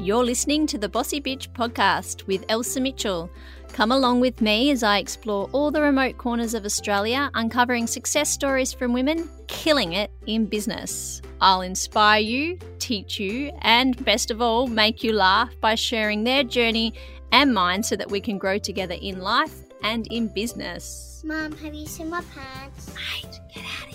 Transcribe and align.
You're 0.00 0.24
listening 0.24 0.66
to 0.68 0.78
the 0.78 0.88
Bossy 0.88 1.20
Bitch 1.20 1.50
podcast 1.50 2.26
with 2.26 2.46
Elsa 2.48 2.80
Mitchell. 2.80 3.30
Come 3.74 3.92
along 3.92 4.20
with 4.20 4.40
me 4.40 4.70
as 4.70 4.82
I 4.82 4.96
explore 4.96 5.50
all 5.52 5.70
the 5.70 5.82
remote 5.82 6.16
corners 6.16 6.54
of 6.54 6.64
Australia, 6.64 7.30
uncovering 7.34 7.86
success 7.86 8.30
stories 8.30 8.72
from 8.72 8.94
women 8.94 9.28
killing 9.46 9.92
it 9.92 10.10
in 10.26 10.46
business. 10.46 11.20
I'll 11.42 11.60
inspire 11.60 12.22
you, 12.22 12.58
teach 12.78 13.20
you, 13.20 13.52
and 13.60 14.02
best 14.02 14.30
of 14.30 14.40
all, 14.40 14.68
make 14.68 15.04
you 15.04 15.12
laugh 15.12 15.52
by 15.60 15.74
sharing 15.74 16.24
their 16.24 16.44
journey 16.44 16.94
and 17.30 17.52
mine 17.52 17.82
so 17.82 17.94
that 17.96 18.10
we 18.10 18.22
can 18.22 18.38
grow 18.38 18.56
together 18.56 18.96
in 19.02 19.20
life 19.20 19.64
and 19.82 20.06
in 20.06 20.28
business. 20.28 21.22
Mom, 21.26 21.52
have 21.58 21.74
you 21.74 21.86
seen 21.86 22.08
my 22.08 22.22
pants? 22.34 22.94
Mate, 22.94 23.38
get 23.54 23.64
out 23.82 23.89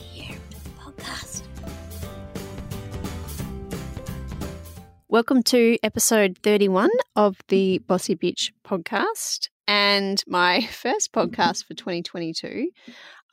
Welcome 5.16 5.44
to 5.44 5.78
episode 5.82 6.40
31 6.44 6.90
of 7.16 7.38
the 7.48 7.78
Bossy 7.78 8.18
Bitch 8.18 8.52
podcast 8.68 9.48
and 9.66 10.22
my 10.28 10.60
first 10.72 11.14
podcast 11.14 11.64
for 11.64 11.74
2022. 11.74 12.70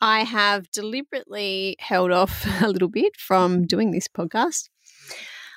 I 0.00 0.20
have 0.20 0.70
deliberately 0.70 1.74
held 1.80 2.12
off 2.12 2.46
a 2.62 2.68
little 2.68 2.86
bit 2.86 3.16
from 3.18 3.66
doing 3.66 3.90
this 3.90 4.06
podcast. 4.06 4.68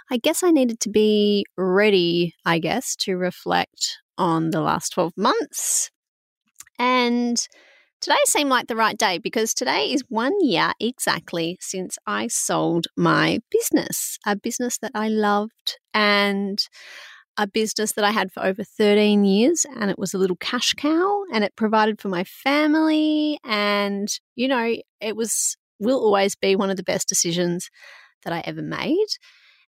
I 0.10 0.18
guess 0.18 0.42
I 0.42 0.50
needed 0.50 0.80
to 0.80 0.90
be 0.90 1.46
ready, 1.58 2.34
I 2.44 2.58
guess, 2.58 2.96
to 3.02 3.18
reflect 3.18 4.00
on 4.18 4.50
the 4.50 4.62
last 4.62 4.94
12 4.94 5.14
months. 5.16 5.92
And 6.80 7.38
today 8.06 8.16
seemed 8.28 8.52
like 8.52 8.68
the 8.68 8.76
right 8.76 9.00
day 9.00 9.18
because 9.18 9.52
today 9.52 9.92
is 9.92 10.04
one 10.10 10.34
year 10.40 10.74
exactly 10.80 11.58
since 11.60 11.98
I 12.06 12.28
sold 12.28 12.86
my 12.96 13.40
business, 13.50 14.20
a 14.28 14.36
business 14.36 14.78
that 14.84 14.92
I 14.94 15.08
loved 15.08 15.80
and 15.92 16.60
a 17.36 17.48
business 17.48 17.94
that 17.94 18.06
I 18.06 18.12
had 18.12 18.32
for 18.32 18.46
over 18.46 18.64
13 18.64 19.26
years. 19.26 19.66
And 19.76 19.90
it 19.90 19.98
was 19.98 20.14
a 20.14 20.20
little 20.20 20.36
cash 20.36 20.76
cow 20.76 21.24
and 21.34 21.44
it 21.44 21.56
provided 21.56 22.00
for 22.00 22.10
my 22.10 22.24
family. 22.24 23.40
And, 23.44 24.08
you 24.36 24.50
know, 24.50 24.76
it 25.02 25.16
was, 25.16 25.58
will 25.80 25.98
always 25.98 26.36
be 26.36 26.56
one 26.56 26.70
of 26.70 26.78
the 26.78 26.84
best 26.84 27.10
decisions 27.10 27.72
that 28.24 28.34
I 28.34 28.42
ever 28.42 28.62
made. 28.62 29.08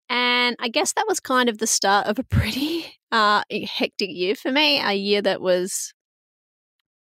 And 0.09 0.57
I 0.59 0.67
guess 0.67 0.91
that 0.91 1.07
was 1.07 1.21
kind 1.21 1.47
of 1.47 1.59
the 1.59 1.67
start 1.67 2.07
of 2.07 2.19
a 2.19 2.23
pretty 2.23 2.97
uh, 3.13 3.43
hectic 3.49 4.09
year 4.09 4.35
for 4.35 4.51
me, 4.51 4.81
a 4.81 4.91
year 4.91 5.21
that 5.21 5.39
was 5.39 5.93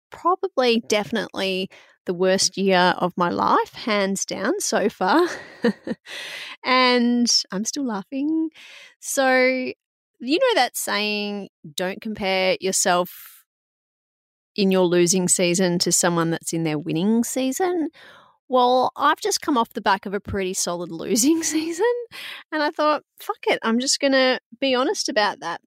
probably 0.10 0.82
definitely 0.88 1.70
the 2.06 2.14
worst 2.14 2.58
year 2.58 2.96
of 2.98 3.14
my 3.18 3.30
life, 3.30 3.74
hands 3.74 4.26
down 4.26 4.60
so 4.60 4.90
far. 4.90 5.28
and 6.66 7.30
I'm 7.52 7.66
still 7.66 7.86
laughing. 7.86 8.50
So, 9.00 9.32
you 9.32 10.40
know 10.40 10.56
that 10.56 10.76
saying, 10.76 11.50
don't 11.76 12.02
compare 12.02 12.58
yourself 12.60 13.44
in 14.56 14.72
your 14.72 14.86
losing 14.86 15.28
season 15.28 15.80
to 15.80 15.92
someone 15.92 16.32
that's 16.32 16.52
in 16.52 16.64
their 16.64 16.80
winning 16.80 17.24
season? 17.24 17.90
Well, 18.48 18.92
I've 18.96 19.22
just 19.22 19.42
come 19.42 19.58
off 19.58 19.74
the 19.74 19.82
back 19.82 20.06
of 20.06 20.14
a 20.14 20.20
pretty 20.20 20.54
solid 20.54 20.92
losing 20.92 21.44
season. 21.44 21.86
And 22.52 22.64
I 22.64 22.72
thought, 22.72 23.04
fuck 23.20 23.38
it, 23.48 23.60
I'm 23.62 23.80
just 23.80 24.00
going 24.00 24.14
to 24.14 24.40
be 24.60 24.76
honest 24.76 25.10
about 25.10 25.40
that. 25.42 25.62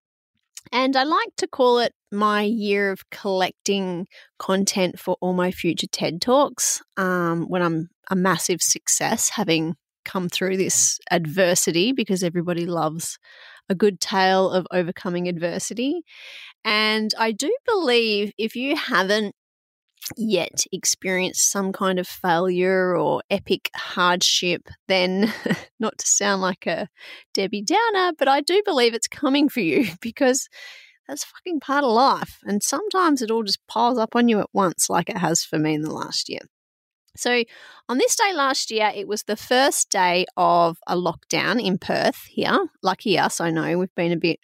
And 0.70 0.96
I 0.96 1.04
like 1.04 1.34
to 1.38 1.46
call 1.46 1.78
it 1.78 1.92
my 2.10 2.42
year 2.42 2.90
of 2.92 3.08
collecting 3.10 4.06
content 4.38 4.98
for 4.98 5.16
all 5.20 5.32
my 5.32 5.50
future 5.50 5.86
TED 5.90 6.20
Talks 6.20 6.82
um, 6.96 7.46
when 7.48 7.62
I'm 7.62 7.88
a 8.10 8.16
massive 8.16 8.62
success, 8.62 9.30
having 9.30 9.74
come 10.04 10.28
through 10.28 10.56
this 10.56 10.98
adversity 11.10 11.92
because 11.92 12.22
everybody 12.22 12.66
loves 12.66 13.18
a 13.68 13.74
good 13.74 14.00
tale 14.00 14.50
of 14.50 14.66
overcoming 14.72 15.28
adversity. 15.28 16.02
And 16.64 17.12
I 17.18 17.32
do 17.32 17.54
believe 17.66 18.32
if 18.38 18.56
you 18.56 18.76
haven't 18.76 19.34
yet 20.16 20.64
experienced 20.72 21.50
some 21.50 21.72
kind 21.72 21.98
of 21.98 22.06
failure 22.06 22.96
or 22.96 23.22
epic 23.30 23.70
hardship, 23.74 24.68
then 24.88 25.32
not 25.80 25.98
to 25.98 26.06
sound 26.06 26.42
like 26.42 26.66
a 26.66 26.88
Debbie 27.34 27.62
Downer, 27.62 28.12
but 28.18 28.28
I 28.28 28.40
do 28.40 28.62
believe 28.64 28.94
it's 28.94 29.08
coming 29.08 29.48
for 29.48 29.60
you 29.60 29.86
because 30.00 30.48
that's 31.08 31.24
fucking 31.24 31.60
part 31.60 31.84
of 31.84 31.92
life. 31.92 32.38
And 32.44 32.62
sometimes 32.62 33.22
it 33.22 33.30
all 33.30 33.42
just 33.42 33.66
piles 33.66 33.98
up 33.98 34.14
on 34.14 34.28
you 34.28 34.40
at 34.40 34.50
once, 34.52 34.88
like 34.88 35.08
it 35.08 35.18
has 35.18 35.44
for 35.44 35.58
me 35.58 35.74
in 35.74 35.82
the 35.82 35.92
last 35.92 36.28
year. 36.28 36.40
So, 37.14 37.44
on 37.90 37.98
this 37.98 38.16
day 38.16 38.32
last 38.32 38.70
year, 38.70 38.90
it 38.94 39.06
was 39.06 39.24
the 39.24 39.36
first 39.36 39.90
day 39.90 40.24
of 40.38 40.78
a 40.86 40.96
lockdown 40.96 41.62
in 41.62 41.76
Perth 41.76 42.24
here. 42.30 42.58
Lucky 42.82 43.18
us, 43.18 43.38
I 43.38 43.50
know 43.50 43.76
we've 43.78 43.94
been 43.94 44.12
a 44.12 44.16
bit 44.16 44.40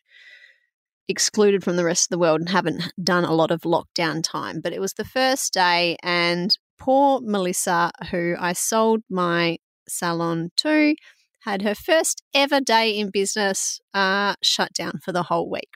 excluded 1.09 1.65
from 1.65 1.77
the 1.77 1.85
rest 1.85 2.07
of 2.07 2.11
the 2.11 2.19
world 2.19 2.41
and 2.41 2.49
haven't 2.49 2.93
done 3.03 3.25
a 3.25 3.35
lot 3.35 3.51
of 3.51 3.63
lockdown 3.63 4.23
time. 4.23 4.61
But 4.61 4.73
it 4.73 4.81
was 4.81 4.95
the 4.95 5.05
first 5.05 5.53
day, 5.53 5.97
and 6.03 6.57
poor 6.79 7.21
Melissa, 7.23 7.91
who 8.11 8.37
I 8.39 8.53
sold 8.53 9.03
my 9.11 9.59
salon 9.89 10.51
to, 10.59 10.95
had 11.41 11.63
her 11.63 11.75
first 11.75 12.23
ever 12.35 12.61
day 12.61 12.91
in 12.91 13.11
business 13.11 13.81
uh, 13.95 14.35
shut 14.43 14.73
down 14.73 15.01
for 15.03 15.13
the 15.13 15.25
whole 15.25 15.51
week. 15.51 15.71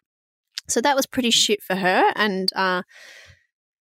So 0.68 0.80
that 0.80 0.96
was 0.96 1.06
pretty 1.06 1.30
shit 1.30 1.62
for 1.62 1.74
her. 1.76 2.12
And 2.14 2.50
uh, 2.54 2.82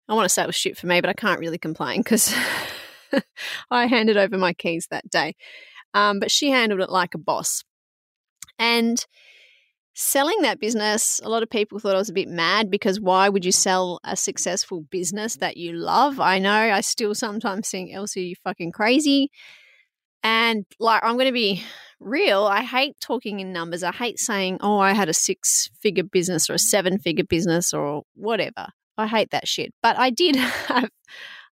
I 0.07 0.13
want 0.13 0.25
to 0.25 0.29
say 0.29 0.43
it 0.43 0.47
was 0.47 0.55
shit 0.55 0.77
for 0.77 0.87
me, 0.87 1.01
but 1.01 1.09
I 1.09 1.13
can't 1.13 1.39
really 1.39 1.57
complain 1.57 2.01
because 2.01 2.33
I 3.71 3.87
handed 3.87 4.17
over 4.17 4.37
my 4.37 4.53
keys 4.53 4.87
that 4.89 5.09
day. 5.09 5.35
Um, 5.93 6.19
but 6.19 6.31
she 6.31 6.49
handled 6.49 6.81
it 6.81 6.89
like 6.89 7.13
a 7.13 7.19
boss. 7.19 7.63
And 8.57 9.03
selling 10.01 10.41
that 10.41 10.59
business, 10.59 11.21
a 11.23 11.29
lot 11.29 11.43
of 11.43 11.49
people 11.49 11.79
thought 11.79 11.95
I 11.95 11.99
was 11.99 12.09
a 12.09 12.13
bit 12.13 12.27
mad 12.27 12.71
because 12.71 12.99
why 12.99 13.29
would 13.29 13.45
you 13.45 13.51
sell 13.51 13.99
a 14.03 14.17
successful 14.17 14.81
business 14.89 15.35
that 15.37 15.57
you 15.57 15.73
love? 15.73 16.19
I 16.19 16.39
know 16.39 16.51
I 16.51 16.81
still 16.81 17.13
sometimes 17.13 17.69
think, 17.69 17.91
Elsie, 17.93 18.23
you 18.23 18.35
fucking 18.43 18.71
crazy. 18.71 19.29
And 20.23 20.65
like, 20.79 21.03
I'm 21.03 21.13
going 21.13 21.27
to 21.27 21.31
be 21.31 21.63
real. 21.99 22.45
I 22.45 22.63
hate 22.63 22.99
talking 22.99 23.39
in 23.39 23.53
numbers. 23.53 23.83
I 23.83 23.91
hate 23.91 24.19
saying, 24.19 24.57
oh, 24.61 24.79
I 24.79 24.93
had 24.93 25.07
a 25.07 25.13
six 25.13 25.69
figure 25.79 26.03
business 26.03 26.49
or 26.49 26.53
a 26.53 26.59
seven 26.59 26.97
figure 26.97 27.25
business 27.25 27.71
or 27.73 28.03
whatever. 28.15 28.67
I 28.97 29.07
hate 29.07 29.29
that 29.31 29.47
shit. 29.47 29.71
But 29.83 29.97
I 29.97 30.09
did 30.09 30.35
have, 30.67 30.89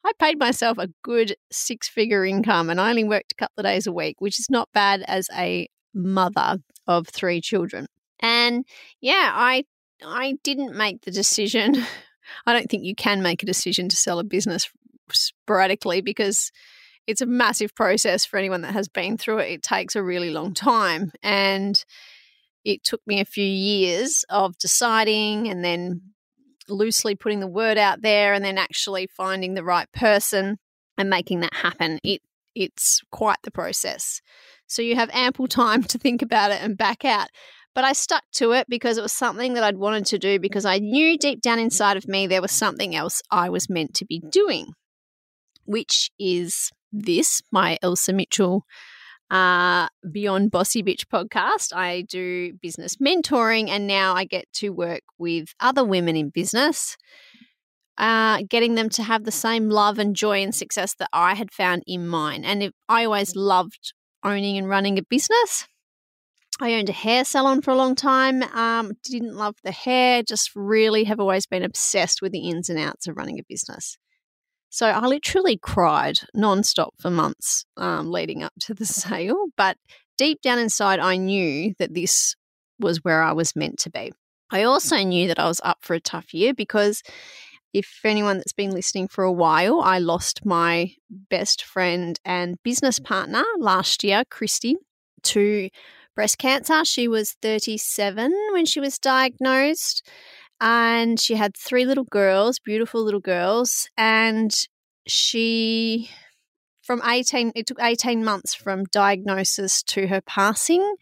I 0.05 0.11
paid 0.19 0.39
myself 0.39 0.77
a 0.77 0.89
good 1.03 1.35
six 1.51 1.89
figure 1.89 2.25
income 2.25 2.69
and 2.69 2.79
I 2.79 2.89
only 2.89 3.03
worked 3.03 3.33
a 3.33 3.35
couple 3.35 3.59
of 3.59 3.65
days 3.65 3.87
a 3.87 3.91
week, 3.91 4.21
which 4.21 4.39
is 4.39 4.49
not 4.49 4.69
bad 4.73 5.03
as 5.05 5.27
a 5.37 5.67
mother 5.93 6.59
of 6.87 7.07
three 7.09 7.41
children. 7.41 7.87
And 8.19 8.65
yeah, 9.01 9.31
I 9.33 9.65
I 10.03 10.37
didn't 10.43 10.75
make 10.75 11.01
the 11.01 11.11
decision. 11.11 11.75
I 12.45 12.53
don't 12.53 12.69
think 12.69 12.83
you 12.83 12.95
can 12.95 13.21
make 13.21 13.41
a 13.41 13.47
decision 13.47 13.87
to 13.89 13.95
sell 13.95 14.19
a 14.19 14.23
business 14.23 14.69
sporadically 15.11 16.01
because 16.01 16.51
it's 17.07 17.21
a 17.21 17.25
massive 17.25 17.73
process 17.73 18.25
for 18.25 18.37
anyone 18.37 18.61
that 18.61 18.73
has 18.73 18.89
been 18.89 19.17
through 19.17 19.39
it. 19.39 19.51
It 19.51 19.63
takes 19.63 19.95
a 19.95 20.03
really 20.03 20.29
long 20.29 20.53
time. 20.53 21.11
And 21.23 21.83
it 22.65 22.83
took 22.83 23.01
me 23.07 23.21
a 23.21 23.25
few 23.25 23.45
years 23.45 24.25
of 24.29 24.57
deciding 24.57 25.47
and 25.47 25.63
then 25.63 26.01
loosely 26.67 27.15
putting 27.15 27.39
the 27.39 27.47
word 27.47 27.77
out 27.77 28.01
there 28.01 28.33
and 28.33 28.43
then 28.43 28.57
actually 28.57 29.07
finding 29.07 29.53
the 29.53 29.63
right 29.63 29.89
person 29.93 30.57
and 30.97 31.09
making 31.09 31.39
that 31.39 31.53
happen. 31.53 31.99
It 32.03 32.21
it's 32.53 33.01
quite 33.11 33.37
the 33.43 33.51
process. 33.51 34.21
So 34.65 34.81
you 34.81 34.95
have 34.95 35.09
ample 35.13 35.47
time 35.47 35.83
to 35.83 35.97
think 35.97 36.21
about 36.21 36.51
it 36.51 36.61
and 36.61 36.77
back 36.77 37.05
out. 37.05 37.29
But 37.77 37.85
I 37.85 37.93
stuck 37.93 38.23
to 38.37 38.53
it 38.53 38.65
because 38.67 38.97
it 38.97 39.03
was 39.03 39.13
something 39.13 39.53
that 39.53 39.63
I'd 39.63 39.77
wanted 39.77 40.07
to 40.07 40.17
do 40.17 40.39
because 40.39 40.65
I 40.65 40.79
knew 40.79 41.15
deep 41.15 41.41
down 41.41 41.59
inside 41.59 41.95
of 41.95 42.07
me 42.07 42.25
there 42.25 42.41
was 42.41 42.51
something 42.51 42.95
else 42.95 43.21
I 43.29 43.49
was 43.49 43.69
meant 43.69 43.93
to 43.97 44.05
be 44.05 44.19
doing, 44.31 44.73
which 45.65 46.09
is 46.17 46.71
this, 46.91 47.39
my 47.51 47.77
Elsa 47.83 48.13
Mitchell 48.13 48.63
uh, 49.29 49.89
Beyond 50.11 50.49
Bossy 50.49 50.81
Bitch 50.81 51.05
podcast. 51.05 51.71
I 51.71 52.01
do 52.01 52.53
business 52.59 52.95
mentoring 52.95 53.69
and 53.69 53.85
now 53.85 54.15
I 54.15 54.25
get 54.25 54.51
to 54.53 54.69
work 54.69 55.03
with 55.19 55.49
other 55.59 55.85
women 55.85 56.15
in 56.15 56.29
business. 56.29 56.97
Uh, 57.99 58.41
getting 58.49 58.73
them 58.73 58.89
to 58.89 59.03
have 59.03 59.23
the 59.23 59.31
same 59.31 59.69
love 59.69 59.99
and 59.99 60.15
joy 60.15 60.41
and 60.41 60.55
success 60.55 60.95
that 60.95 61.09
I 61.13 61.35
had 61.35 61.51
found 61.51 61.83
in 61.85 62.07
mine. 62.07 62.43
And 62.43 62.63
if, 62.63 62.71
I 62.89 63.05
always 63.05 63.35
loved 63.35 63.93
owning 64.23 64.57
and 64.57 64.67
running 64.67 64.97
a 64.97 65.03
business. 65.03 65.67
I 66.59 66.73
owned 66.73 66.89
a 66.89 66.93
hair 66.93 67.23
salon 67.23 67.61
for 67.61 67.71
a 67.71 67.75
long 67.75 67.95
time. 67.95 68.41
Um, 68.43 68.93
didn't 69.03 69.35
love 69.35 69.55
the 69.63 69.71
hair, 69.71 70.23
just 70.23 70.51
really 70.55 71.03
have 71.03 71.19
always 71.19 71.45
been 71.45 71.63
obsessed 71.63 72.21
with 72.21 72.31
the 72.31 72.49
ins 72.49 72.69
and 72.69 72.79
outs 72.79 73.07
of 73.07 73.15
running 73.15 73.39
a 73.39 73.43
business. 73.47 73.97
So 74.69 74.87
I 74.87 75.05
literally 75.05 75.57
cried 75.57 76.19
nonstop 76.35 76.89
for 76.99 77.09
months 77.09 77.65
um, 77.77 78.11
leading 78.11 78.43
up 78.43 78.53
to 78.61 78.73
the 78.73 78.85
sale. 78.85 79.45
But 79.55 79.77
deep 80.17 80.41
down 80.41 80.59
inside, 80.59 80.99
I 80.99 81.17
knew 81.17 81.73
that 81.79 81.93
this 81.93 82.35
was 82.79 83.03
where 83.03 83.21
I 83.21 83.33
was 83.33 83.55
meant 83.55 83.79
to 83.79 83.89
be. 83.89 84.11
I 84.51 84.63
also 84.63 84.97
knew 84.97 85.27
that 85.27 85.39
I 85.39 85.47
was 85.47 85.61
up 85.63 85.79
for 85.81 85.93
a 85.93 85.99
tough 85.99 86.33
year 86.33 86.53
because 86.53 87.03
if 87.73 87.99
anyone 88.03 88.37
that's 88.37 88.53
been 88.53 88.71
listening 88.71 89.07
for 89.07 89.23
a 89.23 89.31
while, 89.31 89.81
I 89.81 89.99
lost 89.99 90.45
my 90.45 90.93
best 91.09 91.63
friend 91.63 92.19
and 92.23 92.61
business 92.63 92.97
partner 92.97 93.43
last 93.59 94.03
year, 94.03 94.23
Christy, 94.29 94.77
to 95.23 95.69
breast 96.17 96.39
cancer. 96.39 96.83
She 96.83 97.07
was 97.07 97.37
37 97.43 98.33
when 98.51 98.65
she 98.65 98.79
was 98.79 98.97
diagnosed, 98.97 100.05
and 100.59 101.19
she 101.19 101.35
had 101.35 101.55
three 101.55 101.85
little 101.85 102.05
girls, 102.05 102.57
beautiful 102.59 103.03
little 103.03 103.21
girls. 103.21 103.87
And 103.95 104.51
she, 105.07 106.09
from 106.81 107.03
18, 107.05 107.51
it 107.55 107.67
took 107.67 107.79
18 107.79 108.25
months 108.25 108.55
from 108.55 108.85
diagnosis 108.91 109.83
to 109.83 110.07
her 110.07 110.21
passing. 110.21 110.95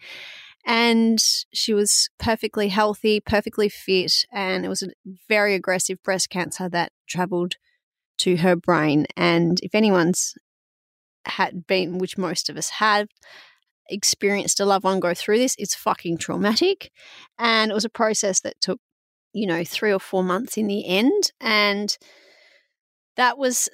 And 0.68 1.20
she 1.54 1.74
was 1.74 2.10
perfectly 2.20 2.68
healthy, 2.68 3.22
perfectly 3.22 3.70
fit, 3.70 4.26
and 4.34 4.66
it 4.66 4.70
was 4.70 4.84
a 4.84 4.90
very 5.30 5.54
aggressive 5.56 6.02
breast 6.04 6.30
cancer 6.30 6.68
that 6.70 6.92
traveled 7.08 7.56
to 8.18 8.38
her 8.38 8.58
brain. 8.58 9.06
And 9.16 9.60
if 9.64 9.76
anyone's 9.76 10.34
had 11.26 11.68
been, 11.68 12.00
which 12.00 12.18
most 12.18 12.50
of 12.50 12.58
us 12.58 12.70
have, 12.70 13.08
experienced 13.90 14.60
a 14.60 14.66
loved 14.66 14.84
one 14.84 15.00
go 15.00 15.14
through 15.14 15.40
this, 15.40 15.56
it's 15.58 15.76
fucking 15.76 16.18
traumatic. 16.18 16.92
And 17.38 17.72
it 17.72 17.74
was 17.74 17.86
a 17.86 17.90
process 17.90 18.42
that 18.42 18.60
took, 18.62 18.80
you 19.34 19.48
know, 19.48 19.64
three 19.64 19.92
or 19.92 20.00
four 20.00 20.24
months 20.24 20.58
in 20.58 20.68
the 20.68 20.86
end. 20.86 21.32
And 21.40 21.96
that 23.18 23.38
was 23.38 23.70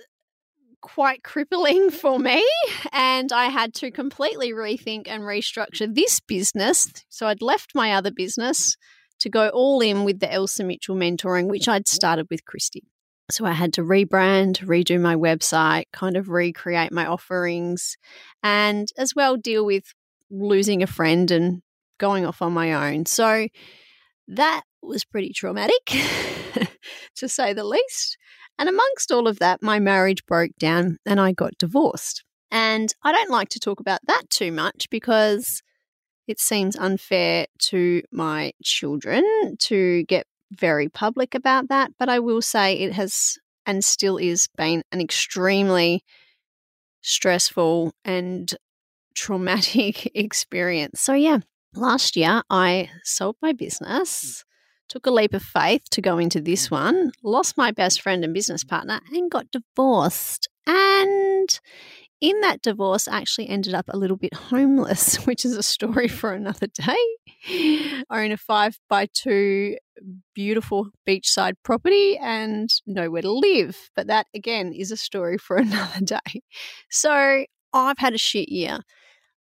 quite 0.82 1.24
crippling 1.24 1.90
for 1.92 2.20
me. 2.20 2.46
And 2.92 3.32
I 3.32 3.46
had 3.46 3.74
to 3.76 3.92
completely 3.92 4.52
rethink 4.52 5.04
and 5.08 5.24
restructure 5.24 5.94
this 5.94 6.20
business. 6.20 6.92
So 7.10 7.28
I'd 7.28 7.42
left 7.42 7.76
my 7.76 7.94
other 7.94 8.12
business 8.12 8.76
to 9.20 9.30
go 9.30 9.50
all 9.50 9.82
in 9.82 10.04
with 10.04 10.20
the 10.20 10.32
Elsa 10.32 10.64
Mitchell 10.64 10.96
mentoring, 10.96 11.48
which 11.48 11.68
I'd 11.68 11.88
started 11.88 12.28
with 12.30 12.44
Christy. 12.46 12.84
So 13.30 13.46
I 13.46 13.52
had 13.54 13.74
to 13.74 13.82
rebrand, 13.82 14.58
redo 14.66 15.00
my 15.00 15.16
website, 15.16 15.86
kind 15.94 16.18
of 16.18 16.30
recreate 16.30 16.92
my 16.92 17.06
offerings, 17.06 17.96
and 18.44 18.90
as 18.98 19.16
well 19.16 19.38
deal 19.38 19.66
with 19.66 19.94
losing 20.32 20.82
a 20.82 20.88
friend 20.88 21.30
and 21.30 21.62
going 22.00 22.26
off 22.26 22.42
on 22.42 22.54
my 22.54 22.74
own. 22.92 23.06
So 23.06 23.48
that 24.28 24.64
was 24.82 25.06
pretty 25.06 25.34
traumatic, 25.34 25.86
to 27.16 27.30
say 27.30 27.54
the 27.54 27.64
least. 27.64 28.18
And 28.58 28.70
amongst 28.70 29.12
all 29.12 29.28
of 29.28 29.40
that, 29.40 29.62
my 29.62 29.80
marriage 29.80 30.26
broke 30.26 30.56
down 30.60 30.98
and 31.06 31.20
I 31.20 31.32
got 31.32 31.58
divorced. 31.58 32.24
And 32.50 32.94
I 33.04 33.12
don't 33.12 33.30
like 33.30 33.50
to 33.50 33.60
talk 33.60 33.80
about 33.80 34.00
that 34.08 34.30
too 34.30 34.52
much 34.52 34.90
because 34.90 35.62
it 36.28 36.40
seems 36.40 36.76
unfair 36.76 37.48
to 37.60 38.02
my 38.12 38.52
children 38.64 39.56
to 39.60 40.04
get 40.04 40.26
very 40.52 40.90
public 40.90 41.34
about 41.34 41.70
that. 41.70 41.92
But 41.98 42.10
I 42.10 42.20
will 42.20 42.42
say 42.42 42.74
it 42.76 42.94
has 42.94 43.38
and 43.66 43.84
still 43.84 44.18
is 44.18 44.48
been 44.58 44.84
an 44.92 45.02
extremely 45.02 46.04
stressful 47.02 47.94
and 48.04 48.54
traumatic 49.16 50.12
experience. 50.16 51.02
So, 51.02 51.14
yeah, 51.14 51.40
last 51.74 52.16
year 52.16 52.44
I 52.50 52.90
sold 53.04 53.36
my 53.42 53.54
mm. 53.54 53.58
business 53.58 54.44
took 54.92 55.06
a 55.06 55.12
leap 55.12 55.34
of 55.34 55.42
faith 55.42 55.84
to 55.90 56.02
go 56.02 56.18
into 56.18 56.42
this 56.42 56.68
mm. 56.68 56.72
one, 56.72 57.12
lost 57.24 57.56
my 57.58 57.72
best 57.72 58.02
friend 58.02 58.26
and 58.26 58.34
business 58.34 58.64
partner, 58.64 59.00
and 59.14 59.32
got 59.32 59.50
divorced. 59.50 60.50
And 60.68 61.48
in 62.20 62.42
that 62.42 62.62
divorce, 62.62 63.08
I 63.08 63.20
actually 63.20 63.48
ended 63.48 63.74
up 63.74 63.86
a 63.88 63.98
little 63.98 64.18
bit 64.18 64.34
homeless, 64.34 65.16
which 65.26 65.46
is 65.46 65.56
a 65.56 65.64
story 65.64 66.08
mm. 66.08 66.12
for 66.12 66.34
another 66.34 66.68
day. 66.68 66.98
I 67.48 68.04
own 68.24 68.34
a 68.34 68.38
five 68.38 68.78
by 68.90 69.08
two 69.14 69.78
beautiful 70.36 70.90
beachside 71.08 71.54
property 71.64 72.18
and 72.18 72.70
nowhere 72.86 73.22
to 73.22 73.32
live. 73.32 73.90
But 73.96 74.08
that 74.08 74.28
again 74.36 74.74
is 74.74 74.92
a 74.92 74.98
story 74.98 75.38
for 75.38 75.56
another 75.58 76.02
day. 76.02 76.42
So 76.90 77.46
I've 77.74 77.98
had 77.98 78.14
a 78.14 78.20
shit 78.20 78.50
year. 78.50 78.80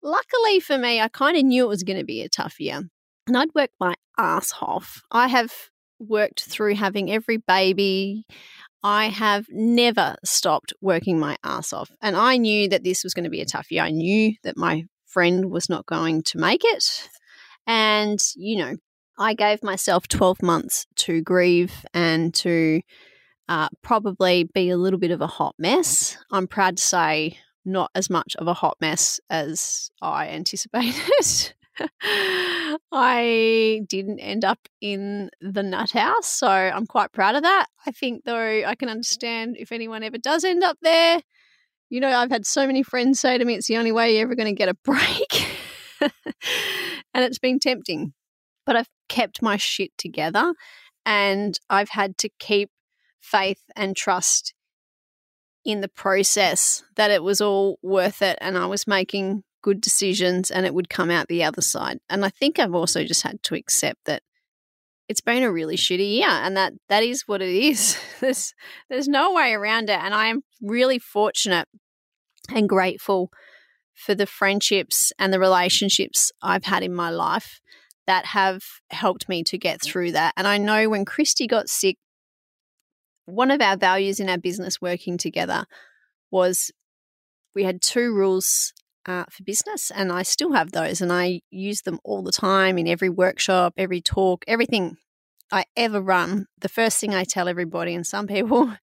Luckily 0.01 0.59
for 0.59 0.77
me, 0.77 1.01
I 1.01 1.07
kind 1.07 1.37
of 1.37 1.43
knew 1.43 1.65
it 1.65 1.69
was 1.69 1.83
going 1.83 1.99
to 1.99 2.05
be 2.05 2.21
a 2.21 2.29
tough 2.29 2.59
year 2.59 2.83
and 3.29 3.37
I'd 3.37 3.53
worked 3.55 3.75
my 3.79 3.95
ass 4.17 4.53
off. 4.59 5.03
I 5.11 5.27
have 5.27 5.53
worked 5.99 6.43
through 6.43 6.75
having 6.75 7.11
every 7.11 7.37
baby. 7.37 8.25
I 8.83 9.09
have 9.09 9.45
never 9.49 10.15
stopped 10.25 10.73
working 10.81 11.19
my 11.19 11.37
ass 11.43 11.71
off. 11.71 11.91
And 12.01 12.15
I 12.15 12.37
knew 12.37 12.67
that 12.69 12.83
this 12.83 13.03
was 13.03 13.13
going 13.13 13.25
to 13.25 13.29
be 13.29 13.41
a 13.41 13.45
tough 13.45 13.71
year. 13.71 13.83
I 13.83 13.91
knew 13.91 14.33
that 14.43 14.57
my 14.57 14.85
friend 15.05 15.51
was 15.51 15.69
not 15.69 15.85
going 15.85 16.23
to 16.23 16.37
make 16.37 16.61
it. 16.63 17.09
And, 17.67 18.19
you 18.35 18.57
know, 18.57 18.75
I 19.17 19.33
gave 19.33 19.61
myself 19.63 20.07
12 20.07 20.41
months 20.41 20.87
to 20.97 21.21
grieve 21.21 21.85
and 21.93 22.33
to 22.35 22.81
uh, 23.47 23.69
probably 23.83 24.49
be 24.53 24.69
a 24.69 24.77
little 24.77 24.99
bit 24.99 25.11
of 25.11 25.21
a 25.21 25.27
hot 25.27 25.55
mess. 25.59 26.17
I'm 26.31 26.47
proud 26.47 26.77
to 26.77 26.83
say, 26.83 27.37
not 27.65 27.91
as 27.95 28.09
much 28.09 28.35
of 28.37 28.47
a 28.47 28.53
hot 28.53 28.77
mess 28.79 29.19
as 29.29 29.91
I 30.01 30.27
anticipated. 30.29 31.53
I 32.91 33.81
didn't 33.87 34.19
end 34.19 34.43
up 34.43 34.59
in 34.81 35.29
the 35.41 35.63
nut 35.63 35.91
house, 35.91 36.27
so 36.27 36.47
I'm 36.47 36.85
quite 36.85 37.11
proud 37.11 37.35
of 37.35 37.43
that. 37.43 37.67
I 37.85 37.91
think, 37.91 38.23
though, 38.25 38.63
I 38.65 38.75
can 38.75 38.89
understand 38.89 39.55
if 39.57 39.71
anyone 39.71 40.03
ever 40.03 40.17
does 40.17 40.43
end 40.43 40.63
up 40.63 40.77
there. 40.81 41.21
You 41.89 41.99
know, 41.99 42.09
I've 42.09 42.31
had 42.31 42.45
so 42.45 42.67
many 42.67 42.83
friends 42.83 43.19
say 43.19 43.37
to 43.37 43.45
me, 43.45 43.55
it's 43.55 43.67
the 43.67 43.77
only 43.77 43.91
way 43.91 44.13
you're 44.13 44.23
ever 44.23 44.35
going 44.35 44.53
to 44.53 44.57
get 44.57 44.69
a 44.69 44.73
break. 44.83 45.47
and 46.01 47.23
it's 47.25 47.39
been 47.39 47.59
tempting. 47.59 48.13
But 48.65 48.75
I've 48.75 48.89
kept 49.07 49.41
my 49.41 49.57
shit 49.57 49.91
together 49.97 50.53
and 51.05 51.59
I've 51.69 51.89
had 51.89 52.17
to 52.19 52.29
keep 52.39 52.69
faith 53.19 53.63
and 53.75 53.95
trust 53.95 54.53
in 55.65 55.81
the 55.81 55.89
process 55.89 56.83
that 56.95 57.11
it 57.11 57.23
was 57.23 57.41
all 57.41 57.77
worth 57.81 58.21
it 58.21 58.37
and 58.41 58.57
I 58.57 58.65
was 58.65 58.87
making 58.87 59.43
good 59.61 59.81
decisions 59.81 60.49
and 60.49 60.65
it 60.65 60.73
would 60.73 60.89
come 60.89 61.11
out 61.11 61.27
the 61.27 61.43
other 61.43 61.61
side. 61.61 61.99
And 62.09 62.23
I 62.23 62.29
think 62.29 62.59
I've 62.59 62.73
also 62.73 63.03
just 63.03 63.23
had 63.23 63.43
to 63.43 63.55
accept 63.55 64.05
that 64.05 64.23
it's 65.09 65.21
been 65.21 65.43
a 65.43 65.51
really 65.51 65.75
shitty 65.75 66.17
year 66.17 66.29
and 66.29 66.55
that 66.55 66.73
that 66.87 67.03
is 67.03 67.23
what 67.27 67.41
it 67.41 67.49
is. 67.49 67.97
there's 68.21 68.53
there's 68.89 69.07
no 69.07 69.33
way 69.33 69.53
around 69.53 69.89
it 69.89 69.99
and 69.99 70.13
I 70.13 70.27
am 70.27 70.43
really 70.61 70.99
fortunate 70.99 71.67
and 72.53 72.69
grateful 72.69 73.31
for 73.93 74.15
the 74.15 74.25
friendships 74.25 75.11
and 75.19 75.33
the 75.33 75.39
relationships 75.39 76.31
I've 76.41 76.63
had 76.63 76.83
in 76.83 76.93
my 76.93 77.09
life 77.09 77.59
that 78.07 78.27
have 78.27 78.63
helped 78.89 79.27
me 79.27 79.43
to 79.43 79.57
get 79.57 79.81
through 79.81 80.13
that. 80.13 80.33
And 80.37 80.47
I 80.47 80.57
know 80.57 80.89
when 80.89 81.05
Christy 81.05 81.47
got 81.47 81.69
sick, 81.69 81.97
one 83.29 83.51
of 83.51 83.61
our 83.61 83.77
values 83.77 84.19
in 84.19 84.29
our 84.29 84.37
business 84.37 84.81
working 84.81 85.17
together 85.17 85.65
was 86.31 86.71
we 87.55 87.63
had 87.63 87.81
two 87.81 88.13
rules 88.13 88.73
uh, 89.05 89.25
for 89.31 89.43
business, 89.43 89.91
and 89.91 90.11
I 90.11 90.23
still 90.23 90.53
have 90.53 90.71
those, 90.71 91.01
and 91.01 91.11
I 91.11 91.41
use 91.49 91.81
them 91.81 91.99
all 92.03 92.21
the 92.21 92.31
time 92.31 92.77
in 92.77 92.87
every 92.87 93.09
workshop, 93.09 93.73
every 93.77 94.01
talk, 94.01 94.43
everything 94.47 94.97
I 95.51 95.65
ever 95.75 96.01
run. 96.01 96.45
The 96.59 96.69
first 96.69 96.99
thing 96.99 97.15
I 97.15 97.23
tell 97.23 97.47
everybody, 97.47 97.95
and 97.95 98.05
some 98.05 98.27
people 98.35 98.73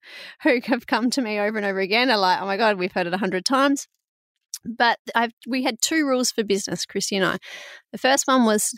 who 0.43 0.59
have 0.65 0.87
come 0.87 1.09
to 1.11 1.21
me 1.21 1.39
over 1.39 1.57
and 1.57 1.65
over 1.65 1.79
again 1.79 2.09
are 2.09 2.17
like, 2.17 2.41
"Oh 2.41 2.45
my 2.45 2.57
god, 2.57 2.77
we've 2.77 2.91
heard 2.91 3.07
it 3.07 3.13
a 3.13 3.19
hundred 3.19 3.45
times." 3.45 3.87
But 4.65 4.99
I've 5.15 5.31
we 5.47 5.63
had 5.63 5.81
two 5.81 6.05
rules 6.05 6.31
for 6.31 6.43
business, 6.43 6.85
Christy 6.85 7.15
and 7.15 7.25
I. 7.25 7.37
The 7.91 7.97
first 7.97 8.27
one 8.27 8.45
was 8.45 8.73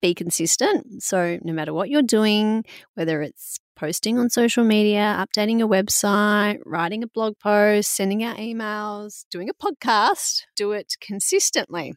be 0.00 0.14
consistent. 0.14 1.02
So 1.02 1.38
no 1.42 1.52
matter 1.52 1.72
what 1.72 1.88
you're 1.88 2.02
doing, 2.02 2.64
whether 2.94 3.22
it's 3.22 3.58
posting 3.82 4.16
on 4.16 4.30
social 4.30 4.62
media, 4.62 5.18
updating 5.18 5.58
your 5.58 5.66
website, 5.66 6.60
writing 6.64 7.02
a 7.02 7.06
blog 7.08 7.34
post, 7.42 7.92
sending 7.92 8.22
out 8.22 8.36
emails, 8.36 9.24
doing 9.28 9.50
a 9.50 9.54
podcast, 9.54 10.42
do 10.54 10.70
it 10.70 10.94
consistently. 11.00 11.92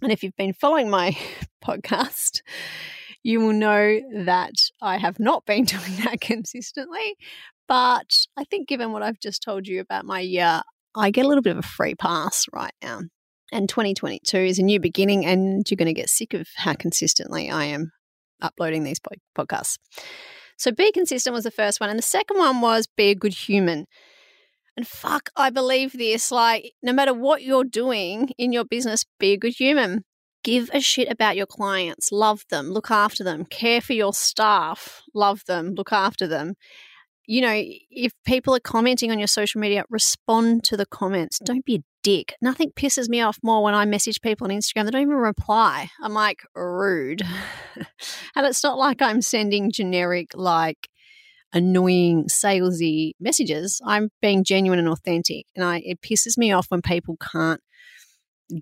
And 0.00 0.12
if 0.12 0.22
you've 0.22 0.36
been 0.36 0.52
following 0.52 0.88
my 0.88 1.16
podcast, 1.64 2.42
you 3.24 3.40
will 3.40 3.52
know 3.52 3.98
that 4.26 4.52
I 4.80 4.98
have 4.98 5.18
not 5.18 5.44
been 5.44 5.64
doing 5.64 5.96
that 6.04 6.20
consistently. 6.20 7.16
But 7.66 8.14
I 8.36 8.44
think, 8.44 8.68
given 8.68 8.92
what 8.92 9.02
I've 9.02 9.18
just 9.18 9.42
told 9.42 9.66
you 9.66 9.80
about 9.80 10.04
my 10.04 10.20
year, 10.20 10.62
I 10.94 11.10
get 11.10 11.24
a 11.24 11.28
little 11.28 11.42
bit 11.42 11.56
of 11.56 11.64
a 11.64 11.66
free 11.66 11.96
pass 11.96 12.46
right 12.52 12.74
now. 12.80 13.00
And 13.50 13.68
2022 13.68 14.36
is 14.36 14.60
a 14.60 14.62
new 14.62 14.78
beginning, 14.78 15.26
and 15.26 15.68
you're 15.68 15.76
going 15.76 15.92
to 15.92 16.00
get 16.00 16.10
sick 16.10 16.32
of 16.32 16.46
how 16.54 16.74
consistently 16.74 17.50
I 17.50 17.64
am 17.64 17.90
uploading 18.40 18.84
these 18.84 19.00
podcasts. 19.36 19.78
So 20.62 20.70
be 20.70 20.92
consistent 20.92 21.34
was 21.34 21.44
the 21.44 21.50
first 21.50 21.80
one. 21.80 21.90
And 21.90 21.98
the 21.98 22.04
second 22.04 22.38
one 22.38 22.60
was 22.60 22.86
be 22.86 23.10
a 23.10 23.14
good 23.14 23.34
human. 23.34 23.86
And 24.76 24.86
fuck, 24.86 25.30
I 25.36 25.50
believe 25.50 25.92
this. 25.92 26.30
Like, 26.30 26.72
no 26.82 26.92
matter 26.92 27.12
what 27.12 27.42
you're 27.42 27.64
doing 27.64 28.30
in 28.38 28.52
your 28.52 28.64
business, 28.64 29.04
be 29.18 29.32
a 29.32 29.36
good 29.36 29.54
human. 29.58 30.04
Give 30.44 30.70
a 30.72 30.80
shit 30.80 31.10
about 31.10 31.36
your 31.36 31.46
clients. 31.46 32.12
Love 32.12 32.44
them. 32.48 32.70
Look 32.70 32.90
after 32.90 33.24
them. 33.24 33.44
Care 33.44 33.80
for 33.80 33.92
your 33.92 34.12
staff. 34.12 35.02
Love 35.14 35.42
them. 35.46 35.74
Look 35.74 35.92
after 35.92 36.26
them 36.26 36.54
you 37.26 37.40
know, 37.40 37.54
if 37.54 38.12
people 38.24 38.54
are 38.54 38.60
commenting 38.60 39.10
on 39.10 39.18
your 39.18 39.28
social 39.28 39.60
media, 39.60 39.84
respond 39.88 40.64
to 40.64 40.76
the 40.76 40.86
comments. 40.86 41.38
Don't 41.38 41.64
be 41.64 41.76
a 41.76 41.84
dick. 42.02 42.34
Nothing 42.40 42.70
pisses 42.70 43.08
me 43.08 43.20
off 43.20 43.38
more 43.42 43.62
when 43.62 43.74
I 43.74 43.84
message 43.84 44.20
people 44.20 44.46
on 44.46 44.56
Instagram. 44.56 44.84
They 44.84 44.90
don't 44.90 45.02
even 45.02 45.14
reply. 45.14 45.90
I'm 46.00 46.12
like, 46.12 46.40
rude. 46.54 47.22
and 48.36 48.46
it's 48.46 48.62
not 48.62 48.78
like 48.78 49.00
I'm 49.00 49.22
sending 49.22 49.70
generic, 49.70 50.32
like, 50.34 50.88
annoying, 51.52 52.26
salesy 52.28 53.12
messages. 53.20 53.80
I'm 53.84 54.10
being 54.20 54.44
genuine 54.44 54.78
and 54.78 54.88
authentic. 54.88 55.46
And 55.54 55.64
I, 55.64 55.82
it 55.84 56.00
pisses 56.00 56.38
me 56.38 56.52
off 56.52 56.66
when 56.70 56.82
people 56.82 57.16
can't 57.16 57.60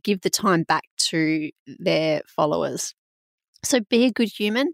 give 0.02 0.20
the 0.20 0.30
time 0.30 0.62
back 0.64 0.85
to 1.09 1.50
their 1.66 2.23
followers. 2.26 2.94
So 3.64 3.80
be 3.80 4.06
a 4.06 4.12
good 4.12 4.30
human. 4.37 4.73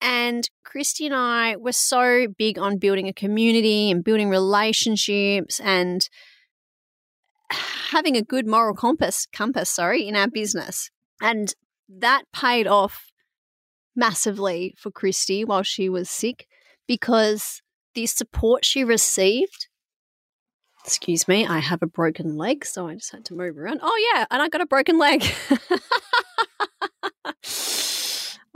And 0.00 0.48
Christy 0.64 1.06
and 1.06 1.14
I 1.14 1.56
were 1.56 1.72
so 1.72 2.28
big 2.38 2.58
on 2.58 2.78
building 2.78 3.08
a 3.08 3.12
community 3.12 3.90
and 3.90 4.04
building 4.04 4.28
relationships 4.28 5.58
and 5.60 6.08
having 7.50 8.16
a 8.16 8.22
good 8.22 8.46
moral 8.46 8.74
compass 8.74 9.26
compass 9.32 9.70
sorry 9.70 10.06
in 10.06 10.14
our 10.14 10.28
business 10.28 10.90
and 11.20 11.54
that 11.88 12.24
paid 12.32 12.66
off 12.66 13.06
massively 13.96 14.74
for 14.78 14.90
Christy 14.90 15.44
while 15.44 15.62
she 15.62 15.88
was 15.88 16.10
sick 16.10 16.46
because 16.86 17.62
the 17.94 18.06
support 18.06 18.64
she 18.64 18.84
received 18.84 19.68
excuse 20.84 21.26
me 21.26 21.46
I 21.46 21.58
have 21.58 21.82
a 21.82 21.86
broken 21.86 22.36
leg 22.36 22.64
so 22.64 22.86
I 22.86 22.94
just 22.94 23.12
had 23.12 23.24
to 23.26 23.34
move 23.34 23.56
around 23.56 23.80
oh 23.82 24.12
yeah 24.14 24.26
and 24.30 24.42
I 24.42 24.48
got 24.48 24.60
a 24.60 24.66
broken 24.66 24.98
leg 24.98 25.24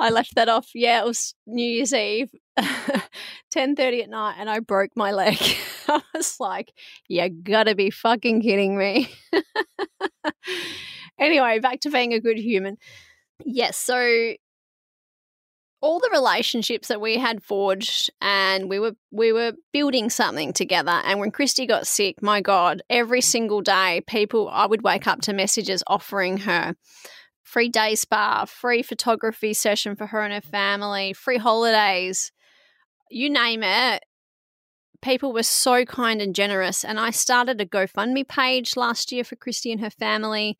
I 0.02 0.10
left 0.10 0.34
that 0.34 0.48
off. 0.48 0.70
Yeah, 0.74 1.00
it 1.02 1.06
was 1.06 1.34
New 1.46 1.64
Year's 1.64 1.92
Eve, 1.94 2.30
ten 3.50 3.76
thirty 3.76 4.02
at 4.02 4.10
night, 4.10 4.34
and 4.38 4.50
I 4.50 4.58
broke 4.58 4.90
my 4.96 5.12
leg. 5.12 5.38
I 5.92 6.02
was 6.14 6.38
like, 6.40 6.72
"You 7.08 7.28
gotta 7.28 7.74
be 7.74 7.90
fucking 7.90 8.42
kidding 8.42 8.76
me!" 8.76 9.10
anyway, 11.18 11.58
back 11.58 11.80
to 11.80 11.90
being 11.90 12.12
a 12.12 12.20
good 12.20 12.38
human. 12.38 12.76
Yes, 13.44 13.76
so 13.76 14.34
all 15.80 15.98
the 15.98 16.10
relationships 16.12 16.88
that 16.88 17.00
we 17.00 17.18
had 17.18 17.42
forged 17.42 18.08
and 18.20 18.68
we 18.68 18.78
were 18.78 18.92
we 19.10 19.32
were 19.32 19.52
building 19.72 20.10
something 20.10 20.52
together 20.52 21.02
and 21.04 21.18
when 21.18 21.32
Christy 21.32 21.66
got 21.66 21.88
sick 21.88 22.22
my 22.22 22.40
god 22.40 22.82
every 22.88 23.20
single 23.20 23.60
day 23.62 24.00
people 24.06 24.48
I 24.48 24.66
would 24.66 24.82
wake 24.82 25.08
up 25.08 25.22
to 25.22 25.32
messages 25.32 25.82
offering 25.88 26.38
her 26.38 26.76
free 27.52 27.68
day 27.68 27.94
spa, 27.94 28.46
free 28.46 28.82
photography 28.82 29.52
session 29.52 29.94
for 29.94 30.06
her 30.06 30.22
and 30.22 30.32
her 30.32 30.40
family, 30.40 31.12
free 31.12 31.36
holidays, 31.36 32.32
you 33.10 33.28
name 33.28 33.62
it. 33.62 34.02
People 35.02 35.32
were 35.32 35.42
so 35.42 35.84
kind 35.84 36.22
and 36.22 36.34
generous. 36.34 36.84
And 36.84 36.98
I 36.98 37.10
started 37.10 37.60
a 37.60 37.66
GoFundMe 37.66 38.26
page 38.26 38.76
last 38.76 39.12
year 39.12 39.24
for 39.24 39.36
Christy 39.36 39.72
and 39.72 39.80
her 39.80 39.90
family. 39.90 40.58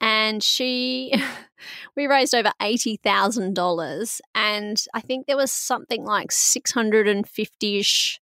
And 0.00 0.42
she, 0.42 1.12
we 1.96 2.06
raised 2.06 2.34
over 2.34 2.52
$80,000. 2.60 4.20
And 4.34 4.82
I 4.94 5.00
think 5.00 5.26
there 5.26 5.36
was 5.36 5.50
something 5.50 6.04
like 6.04 6.30
650 6.30 7.78
ish 7.78 8.20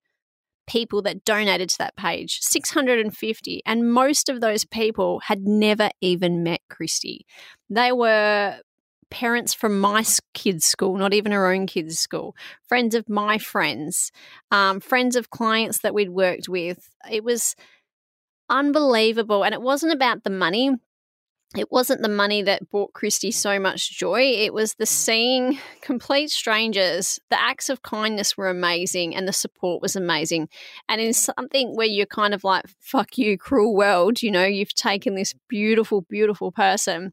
people 0.66 1.02
that 1.02 1.24
donated 1.24 1.68
to 1.70 1.78
that 1.78 1.96
page 1.96 2.40
650 2.40 3.62
and 3.64 3.92
most 3.92 4.28
of 4.28 4.40
those 4.40 4.64
people 4.64 5.20
had 5.20 5.42
never 5.42 5.90
even 6.00 6.42
met 6.42 6.60
christy 6.68 7.24
they 7.70 7.92
were 7.92 8.58
parents 9.10 9.54
from 9.54 9.78
my 9.78 10.04
kids 10.34 10.64
school 10.64 10.96
not 10.96 11.14
even 11.14 11.32
her 11.32 11.52
own 11.52 11.66
kids 11.66 11.98
school 11.98 12.34
friends 12.66 12.94
of 12.94 13.08
my 13.08 13.38
friends 13.38 14.10
um, 14.50 14.80
friends 14.80 15.16
of 15.16 15.30
clients 15.30 15.78
that 15.80 15.94
we'd 15.94 16.10
worked 16.10 16.48
with 16.48 16.90
it 17.10 17.22
was 17.22 17.54
unbelievable 18.48 19.44
and 19.44 19.54
it 19.54 19.62
wasn't 19.62 19.92
about 19.92 20.24
the 20.24 20.30
money 20.30 20.70
it 21.54 21.70
wasn't 21.70 22.02
the 22.02 22.08
money 22.08 22.42
that 22.42 22.68
brought 22.70 22.92
Christy 22.92 23.30
so 23.30 23.58
much 23.58 23.96
joy. 23.96 24.20
It 24.20 24.52
was 24.52 24.74
the 24.74 24.86
seeing 24.86 25.58
complete 25.80 26.30
strangers. 26.30 27.20
The 27.30 27.40
acts 27.40 27.68
of 27.68 27.82
kindness 27.82 28.36
were 28.36 28.48
amazing 28.48 29.14
and 29.14 29.28
the 29.28 29.32
support 29.32 29.80
was 29.80 29.96
amazing. 29.96 30.48
And 30.88 31.00
in 31.00 31.12
something 31.12 31.74
where 31.74 31.86
you're 31.86 32.06
kind 32.06 32.34
of 32.34 32.42
like, 32.42 32.64
fuck 32.80 33.16
you, 33.16 33.38
cruel 33.38 33.74
world, 33.74 34.22
you 34.22 34.30
know, 34.30 34.44
you've 34.44 34.74
taken 34.74 35.14
this 35.14 35.34
beautiful, 35.48 36.02
beautiful 36.02 36.50
person. 36.50 37.12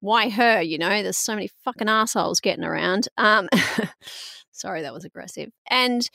Why 0.00 0.30
her? 0.30 0.60
You 0.62 0.78
know, 0.78 1.02
there's 1.02 1.18
so 1.18 1.34
many 1.34 1.50
fucking 1.64 1.88
assholes 1.88 2.40
getting 2.40 2.64
around. 2.64 3.08
Um, 3.16 3.48
sorry, 4.52 4.82
that 4.82 4.94
was 4.94 5.04
aggressive. 5.04 5.50
And 5.68 6.08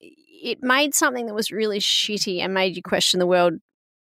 it 0.00 0.58
made 0.62 0.94
something 0.94 1.26
that 1.26 1.34
was 1.34 1.50
really 1.50 1.80
shitty 1.80 2.40
and 2.40 2.54
made 2.54 2.76
you 2.76 2.82
question 2.82 3.18
the 3.18 3.26
world 3.26 3.54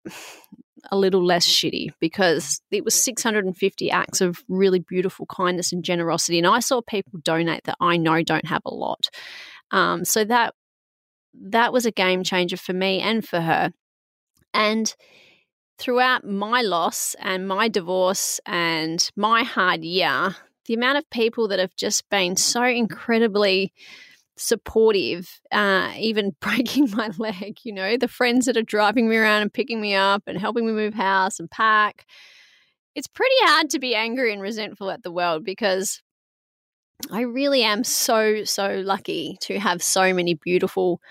a 0.92 0.98
little 0.98 1.26
less 1.26 1.48
shitty 1.48 1.90
because 2.02 2.62
it 2.70 2.84
was 2.84 3.02
650 3.04 3.92
acts 3.92 4.20
of 4.20 4.44
really 4.50 4.80
beautiful 4.80 5.26
kindness 5.26 5.72
and 5.72 5.84
generosity. 5.84 6.38
And 6.38 6.48
I 6.48 6.60
saw 6.60 6.82
people 6.82 7.20
donate 7.24 7.64
that 7.66 7.78
I 7.80 7.98
know 7.98 8.22
don't 8.22 8.48
have 8.48 8.64
a 8.66 8.74
lot. 8.74 9.08
Um, 9.72 10.04
so 10.04 10.26
that 10.26 10.54
that 11.34 11.74
was 11.74 11.86
a 11.86 11.92
game 11.92 12.24
changer 12.24 12.58
for 12.58 12.74
me 12.74 13.00
and 13.00 13.28
for 13.28 13.42
her. 13.42 13.72
And 14.54 14.94
throughout 15.78 16.26
my 16.26 16.62
loss 16.62 17.16
and 17.20 17.48
my 17.48 17.68
divorce 17.68 18.40
and 18.46 19.10
my 19.16 19.44
hard 19.44 19.84
year, 19.84 20.36
the 20.66 20.74
amount 20.74 20.98
of 20.98 21.10
people 21.10 21.48
that 21.50 21.60
have 21.60 21.76
just 21.76 22.10
been 22.10 22.36
so 22.36 22.64
incredibly 22.64 23.74
supportive, 24.36 25.40
uh, 25.52 25.92
even 25.98 26.36
breaking 26.40 26.92
my 26.92 27.10
leg, 27.18 27.60
you 27.64 27.74
know, 27.74 27.98
the 27.98 28.08
friends 28.08 28.46
that 28.46 28.58
are 28.58 28.62
driving 28.62 29.10
me 29.10 29.18
around 29.18 29.42
and 29.42 29.54
picking 29.54 29.82
me 29.82 29.96
up 29.96 30.24
and 30.28 30.38
helping 30.38 30.66
me 30.66 30.72
move 30.72 30.94
house 30.94 31.40
and 31.40 31.50
pack. 31.50 32.06
It's 32.96 33.08
pretty 33.08 33.36
hard 33.42 33.72
to 33.72 33.80
be 33.80 33.96
angry 33.96 34.32
and 34.32 34.42
resentful 34.42 34.92
at 34.92 35.02
the 35.04 35.12
world 35.12 35.44
because 35.44 36.02
I 37.12 37.22
really 37.22 37.64
am 37.64 37.84
so, 37.84 38.44
so 38.44 38.82
lucky 38.86 39.38
to 39.42 39.60
have 39.60 39.82
so 39.82 40.14
many 40.14 40.36
beautiful 40.36 41.02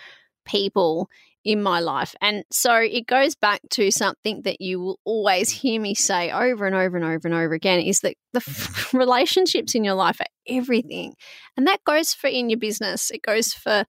people 0.45 1.09
in 1.45 1.63
my 1.63 1.81
life. 1.81 2.15
And 2.21 2.45
so 2.51 2.75
it 2.75 3.07
goes 3.07 3.35
back 3.35 3.61
to 3.71 3.91
something 3.91 4.43
that 4.43 4.61
you 4.61 4.81
will 4.81 5.01
always 5.05 5.51
hear 5.51 5.81
me 5.81 5.95
say 5.95 6.31
over 6.31 6.67
and 6.67 6.75
over 6.75 6.97
and 6.97 7.05
over 7.05 7.27
and 7.27 7.35
over 7.35 7.55
again 7.55 7.81
is 7.81 8.01
that 8.01 8.15
the 8.33 8.89
relationships 8.93 9.75
in 9.75 9.85
your 9.85 9.95
life 9.95 10.21
are 10.21 10.27
everything. 10.49 11.15
And 11.57 11.67
that 11.67 11.85
goes 11.85 12.13
for 12.13 12.29
in 12.29 12.49
your 12.49 12.59
business, 12.59 13.11
it 13.11 13.23
goes 13.23 13.53
for 13.53 13.85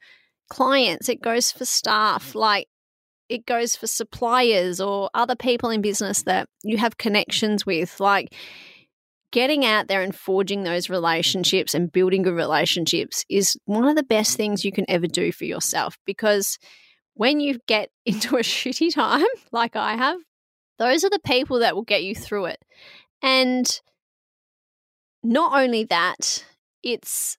clients, 0.49 1.09
it 1.09 1.21
goes 1.21 1.51
for 1.51 1.65
staff, 1.65 2.33
like 2.33 2.67
it 3.29 3.45
goes 3.45 3.75
for 3.75 3.87
suppliers 3.87 4.81
or 4.81 5.09
other 5.13 5.35
people 5.35 5.69
in 5.69 5.81
business 5.81 6.23
that 6.23 6.47
you 6.63 6.77
have 6.77 6.97
connections 6.97 7.65
with. 7.65 7.99
Like, 7.99 8.35
getting 9.31 9.65
out 9.65 9.87
there 9.87 10.03
and 10.03 10.15
forging 10.15 10.61
those 10.61 10.91
relationships 10.91 11.73
and 11.73 11.91
building 11.91 12.21
good 12.21 12.35
relationships 12.35 13.25
is 13.29 13.57
one 13.65 13.85
of 13.85 13.95
the 13.95 14.03
best 14.03 14.37
things 14.37 14.63
you 14.63 14.71
can 14.71 14.85
ever 14.87 15.07
do 15.07 15.31
for 15.31 15.45
yourself 15.45 15.97
because 16.05 16.59
when 17.15 17.39
you 17.39 17.59
get 17.67 17.89
into 18.05 18.35
a 18.37 18.41
shitty 18.41 18.93
time, 18.93 19.25
like 19.51 19.75
I 19.75 19.95
have, 19.95 20.19
those 20.79 21.03
are 21.03 21.09
the 21.09 21.19
people 21.19 21.59
that 21.59 21.75
will 21.75 21.83
get 21.83 22.03
you 22.03 22.15
through 22.15 22.45
it. 22.45 22.63
And 23.21 23.81
not 25.23 25.57
only 25.57 25.85
that, 25.85 26.45
it's 26.81 27.37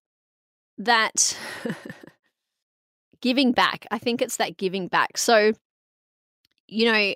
that 0.78 1.37
giving 3.21 3.52
back. 3.52 3.87
I 3.90 3.99
think 3.99 4.23
it's 4.23 4.38
that 4.38 4.57
giving 4.57 4.88
back. 4.88 5.19
So, 5.19 5.52
you 6.66 6.90
know, 6.90 7.14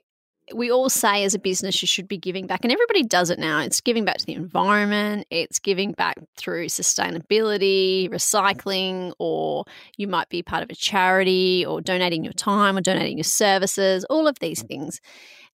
we 0.55 0.71
all 0.71 0.89
say 0.89 1.25
as 1.25 1.35
a 1.35 1.39
business 1.39 1.83
you 1.83 1.87
should 1.87 2.09
be 2.09 2.19
giving 2.19 2.47
back, 2.47 2.61
and 2.65 2.73
everybody 2.73 3.03
does 3.03 3.31
it 3.31 3.39
now. 3.39 3.61
It's 3.61 3.81
giving 3.81 4.05
back 4.05 4.19
to 4.19 4.27
the 4.27 4.35
environment, 4.35 5.27
it's 5.31 5.59
giving 5.59 5.93
back 5.93 6.17
through 6.37 6.67
sustainability, 6.67 8.11
recycling, 8.11 9.13
or 9.19 9.65
you 9.97 10.09
might 10.09 10.29
be 10.29 10.43
part 10.43 10.63
of 10.63 10.71
a 10.71 10.75
charity, 10.75 11.65
or 11.67 11.81
donating 11.81 12.25
your 12.25 12.33
time, 12.33 12.77
or 12.77 12.81
donating 12.81 13.17
your 13.17 13.25
services, 13.25 14.05
all 14.05 14.27
of 14.27 14.39
these 14.41 14.63
things. 14.63 15.01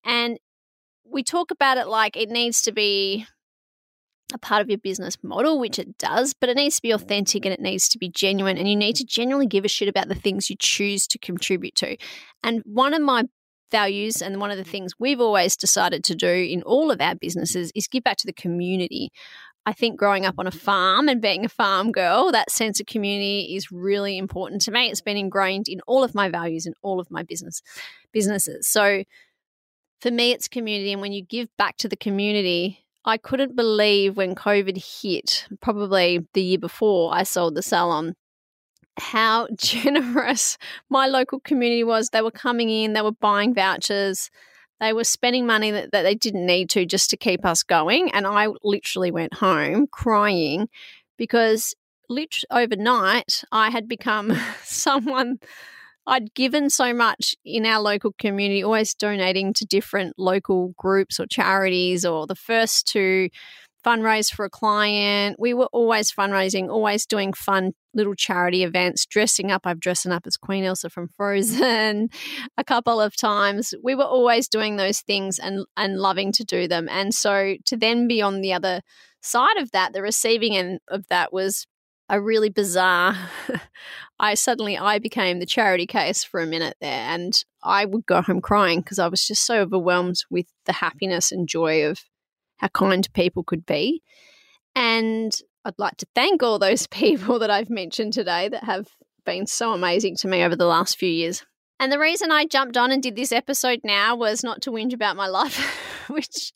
And 0.04 0.38
we 1.04 1.22
talk 1.22 1.50
about 1.50 1.78
it 1.78 1.86
like 1.86 2.16
it 2.16 2.30
needs 2.30 2.62
to 2.62 2.72
be 2.72 3.26
a 4.32 4.38
part 4.38 4.62
of 4.62 4.68
your 4.68 4.78
business 4.78 5.16
model, 5.22 5.58
which 5.58 5.78
it 5.78 5.98
does, 5.98 6.34
but 6.34 6.48
it 6.48 6.56
needs 6.56 6.76
to 6.76 6.82
be 6.82 6.90
authentic 6.90 7.44
and 7.44 7.52
it 7.52 7.60
needs 7.60 7.88
to 7.90 7.98
be 7.98 8.08
genuine. 8.08 8.58
And 8.58 8.68
you 8.68 8.76
need 8.76 8.96
to 8.96 9.04
genuinely 9.04 9.46
give 9.46 9.64
a 9.64 9.68
shit 9.68 9.88
about 9.88 10.08
the 10.08 10.14
things 10.14 10.50
you 10.50 10.56
choose 10.58 11.06
to 11.08 11.18
contribute 11.18 11.74
to. 11.76 11.96
And 12.42 12.62
one 12.64 12.94
of 12.94 13.02
my 13.02 13.24
values 13.70 14.22
and 14.22 14.40
one 14.40 14.50
of 14.50 14.56
the 14.56 14.64
things 14.64 14.94
we've 14.98 15.20
always 15.20 15.56
decided 15.56 16.04
to 16.04 16.14
do 16.14 16.28
in 16.28 16.62
all 16.62 16.90
of 16.90 17.00
our 17.00 17.14
businesses 17.14 17.72
is 17.74 17.88
give 17.88 18.04
back 18.04 18.16
to 18.18 18.26
the 18.26 18.32
community. 18.32 19.10
I 19.66 19.72
think 19.72 19.98
growing 19.98 20.26
up 20.26 20.34
on 20.38 20.46
a 20.46 20.50
farm 20.50 21.08
and 21.08 21.22
being 21.22 21.44
a 21.44 21.48
farm 21.48 21.90
girl, 21.90 22.30
that 22.32 22.50
sense 22.50 22.80
of 22.80 22.86
community 22.86 23.56
is 23.56 23.72
really 23.72 24.18
important 24.18 24.60
to 24.62 24.70
me. 24.70 24.88
It's 24.88 25.00
been 25.00 25.16
ingrained 25.16 25.68
in 25.68 25.80
all 25.86 26.04
of 26.04 26.14
my 26.14 26.28
values 26.28 26.66
and 26.66 26.74
all 26.82 27.00
of 27.00 27.10
my 27.10 27.22
business 27.22 27.62
businesses. 28.12 28.68
So 28.68 29.04
for 30.00 30.10
me 30.10 30.32
it's 30.32 30.48
community 30.48 30.92
and 30.92 31.00
when 31.00 31.12
you 31.12 31.24
give 31.24 31.48
back 31.56 31.78
to 31.78 31.88
the 31.88 31.96
community, 31.96 32.84
I 33.06 33.18
couldn't 33.18 33.56
believe 33.56 34.16
when 34.16 34.34
COVID 34.34 35.02
hit, 35.02 35.46
probably 35.60 36.26
the 36.32 36.42
year 36.42 36.58
before 36.58 37.14
I 37.14 37.22
sold 37.22 37.54
the 37.54 37.62
salon, 37.62 38.14
how 38.98 39.48
generous 39.56 40.58
my 40.88 41.06
local 41.06 41.40
community 41.40 41.84
was. 41.84 42.08
They 42.08 42.22
were 42.22 42.30
coming 42.30 42.70
in, 42.70 42.92
they 42.92 43.02
were 43.02 43.12
buying 43.12 43.54
vouchers, 43.54 44.30
they 44.80 44.92
were 44.92 45.04
spending 45.04 45.46
money 45.46 45.70
that, 45.70 45.92
that 45.92 46.02
they 46.02 46.14
didn't 46.14 46.46
need 46.46 46.70
to 46.70 46.84
just 46.86 47.10
to 47.10 47.16
keep 47.16 47.44
us 47.44 47.62
going. 47.62 48.10
And 48.12 48.26
I 48.26 48.48
literally 48.62 49.10
went 49.10 49.34
home 49.34 49.86
crying 49.90 50.68
because 51.16 51.74
literally 52.08 52.64
overnight 52.64 53.44
I 53.50 53.70
had 53.70 53.88
become 53.88 54.36
someone 54.62 55.38
I'd 56.06 56.34
given 56.34 56.68
so 56.68 56.92
much 56.92 57.34
in 57.44 57.64
our 57.64 57.80
local 57.80 58.12
community, 58.18 58.62
always 58.62 58.94
donating 58.94 59.54
to 59.54 59.64
different 59.64 60.18
local 60.18 60.74
groups 60.76 61.18
or 61.18 61.26
charities, 61.26 62.04
or 62.04 62.26
the 62.26 62.34
first 62.34 62.86
to 62.88 63.30
fundraise 63.84 64.32
for 64.32 64.44
a 64.44 64.50
client. 64.50 65.36
We 65.38 65.54
were 65.54 65.68
always 65.72 66.12
fundraising, 66.12 66.68
always 66.68 67.06
doing 67.06 67.32
fun 67.32 67.72
little 67.94 68.14
charity 68.14 68.64
events, 68.64 69.06
dressing 69.06 69.50
up. 69.50 69.62
I've 69.64 69.80
dressed 69.80 70.06
up 70.06 70.26
as 70.26 70.36
Queen 70.36 70.64
Elsa 70.64 70.90
from 70.90 71.08
Frozen 71.08 72.08
a 72.56 72.64
couple 72.64 73.00
of 73.00 73.16
times. 73.16 73.74
We 73.82 73.94
were 73.94 74.04
always 74.04 74.48
doing 74.48 74.76
those 74.76 75.00
things 75.00 75.38
and 75.38 75.66
and 75.76 75.98
loving 75.98 76.32
to 76.32 76.44
do 76.44 76.66
them. 76.66 76.88
And 76.90 77.14
so 77.14 77.54
to 77.66 77.76
then 77.76 78.08
be 78.08 78.20
on 78.22 78.40
the 78.40 78.52
other 78.52 78.80
side 79.22 79.58
of 79.58 79.70
that, 79.72 79.92
the 79.92 80.02
receiving 80.02 80.56
end 80.56 80.80
of 80.88 81.06
that 81.08 81.32
was 81.32 81.66
a 82.10 82.20
really 82.20 82.50
bizarre 82.50 83.16
I 84.20 84.34
suddenly 84.34 84.76
I 84.78 84.98
became 84.98 85.38
the 85.38 85.46
charity 85.46 85.86
case 85.86 86.22
for 86.22 86.40
a 86.40 86.46
minute 86.46 86.76
there 86.80 87.06
and 87.08 87.32
I 87.62 87.84
would 87.84 88.06
go 88.06 88.22
home 88.22 88.40
crying 88.40 88.80
because 88.80 88.98
I 88.98 89.08
was 89.08 89.26
just 89.26 89.44
so 89.44 89.60
overwhelmed 89.60 90.16
with 90.30 90.46
the 90.66 90.72
happiness 90.72 91.32
and 91.32 91.48
joy 91.48 91.86
of 91.86 92.00
how 92.64 92.68
kind 92.68 93.06
people 93.12 93.44
could 93.44 93.66
be. 93.66 94.02
And 94.74 95.36
I'd 95.64 95.78
like 95.78 95.96
to 95.98 96.06
thank 96.14 96.42
all 96.42 96.58
those 96.58 96.86
people 96.90 97.38
that 97.40 97.50
I've 97.50 97.70
mentioned 97.70 98.12
today 98.12 98.48
that 98.48 98.64
have 98.64 98.88
been 99.24 99.46
so 99.46 99.72
amazing 99.72 100.16
to 100.16 100.28
me 100.28 100.42
over 100.42 100.56
the 100.56 100.66
last 100.66 100.98
few 100.98 101.08
years. 101.08 101.44
And 101.80 101.90
the 101.90 101.98
reason 101.98 102.30
I 102.30 102.46
jumped 102.46 102.76
on 102.76 102.92
and 102.92 103.02
did 103.02 103.16
this 103.16 103.32
episode 103.32 103.80
now 103.84 104.14
was 104.14 104.44
not 104.44 104.62
to 104.62 104.70
whinge 104.70 104.94
about 104.94 105.16
my 105.16 105.26
life, 105.26 106.06
which 106.08 106.52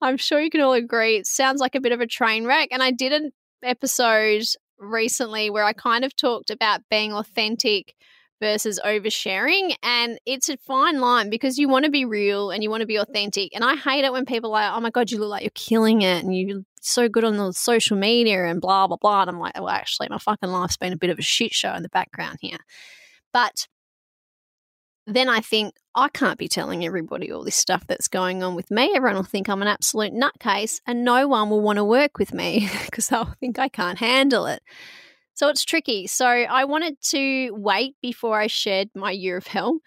I'm 0.00 0.16
sure 0.16 0.40
you 0.40 0.50
can 0.50 0.60
all 0.60 0.72
agree 0.72 1.16
it 1.16 1.26
sounds 1.26 1.60
like 1.60 1.74
a 1.74 1.80
bit 1.80 1.92
of 1.92 2.00
a 2.00 2.06
train 2.06 2.44
wreck. 2.44 2.68
And 2.72 2.82
I 2.82 2.90
did 2.90 3.12
an 3.12 3.30
episode 3.62 4.44
recently 4.78 5.50
where 5.50 5.64
I 5.64 5.72
kind 5.72 6.04
of 6.04 6.16
talked 6.16 6.50
about 6.50 6.80
being 6.90 7.12
authentic 7.12 7.94
versus 8.40 8.80
oversharing. 8.84 9.74
And 9.82 10.18
it's 10.26 10.48
a 10.48 10.56
fine 10.56 11.00
line 11.00 11.30
because 11.30 11.58
you 11.58 11.68
want 11.68 11.84
to 11.84 11.90
be 11.90 12.04
real 12.04 12.50
and 12.50 12.62
you 12.62 12.70
want 12.70 12.82
to 12.82 12.86
be 12.86 12.96
authentic. 12.96 13.54
And 13.54 13.64
I 13.64 13.76
hate 13.76 14.04
it 14.04 14.12
when 14.12 14.26
people 14.26 14.50
are 14.50 14.60
like, 14.60 14.76
oh 14.76 14.80
my 14.80 14.90
God, 14.90 15.10
you 15.10 15.18
look 15.18 15.30
like 15.30 15.42
you're 15.42 15.50
killing 15.54 16.02
it 16.02 16.24
and 16.24 16.36
you're 16.36 16.62
so 16.80 17.08
good 17.08 17.24
on 17.24 17.36
the 17.36 17.52
social 17.52 17.96
media 17.96 18.44
and 18.44 18.60
blah, 18.60 18.86
blah, 18.86 18.96
blah. 18.96 19.22
And 19.22 19.30
I'm 19.30 19.40
like, 19.40 19.54
well, 19.54 19.68
actually, 19.68 20.08
my 20.10 20.18
fucking 20.18 20.50
life's 20.50 20.76
been 20.76 20.92
a 20.92 20.98
bit 20.98 21.10
of 21.10 21.18
a 21.18 21.22
shit 21.22 21.52
show 21.52 21.74
in 21.74 21.82
the 21.82 21.88
background 21.88 22.38
here. 22.40 22.58
But 23.32 23.66
then 25.06 25.28
I 25.28 25.40
think 25.40 25.74
I 25.94 26.08
can't 26.08 26.38
be 26.38 26.48
telling 26.48 26.84
everybody 26.84 27.30
all 27.30 27.44
this 27.44 27.54
stuff 27.54 27.86
that's 27.86 28.08
going 28.08 28.42
on 28.42 28.54
with 28.54 28.70
me. 28.70 28.92
Everyone 28.94 29.16
will 29.16 29.22
think 29.22 29.48
I'm 29.48 29.62
an 29.62 29.68
absolute 29.68 30.12
nutcase 30.12 30.80
and 30.86 31.04
no 31.04 31.28
one 31.28 31.48
will 31.48 31.60
want 31.60 31.76
to 31.76 31.84
work 31.84 32.18
with 32.18 32.34
me 32.34 32.68
because 32.84 33.08
they'll 33.08 33.34
think 33.40 33.58
I 33.58 33.68
can't 33.68 33.98
handle 33.98 34.46
it. 34.46 34.62
So 35.36 35.48
it's 35.48 35.66
tricky. 35.66 36.06
So 36.06 36.26
I 36.26 36.64
wanted 36.64 37.00
to 37.10 37.50
wait 37.52 37.94
before 38.00 38.40
I 38.40 38.46
shared 38.46 38.88
my 38.94 39.10
year 39.10 39.36
of 39.36 39.46
hell. 39.46 39.80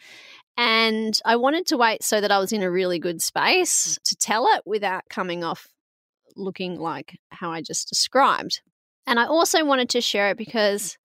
And 0.56 1.20
I 1.26 1.38
wanted 1.38 1.66
to 1.68 1.78
wait 1.78 2.04
so 2.04 2.22
that 2.22 2.32
I 2.32 2.38
was 2.38 2.52
in 2.52 2.62
a 2.62 2.70
really 2.70 3.00
good 3.00 3.20
space 3.20 3.98
to 4.06 4.16
tell 4.16 4.46
it 4.54 4.62
without 4.66 5.10
coming 5.10 5.44
off 5.44 5.68
looking 6.36 6.80
like 6.80 7.18
how 7.32 7.52
I 7.52 7.62
just 7.62 7.90
described. 7.90 8.62
And 9.08 9.20
I 9.20 9.26
also 9.26 9.66
wanted 9.66 9.90
to 9.90 10.02
share 10.02 10.30
it 10.30 10.38
because 10.38 11.00